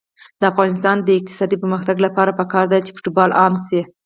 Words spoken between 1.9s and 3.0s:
لپاره پکار ده چې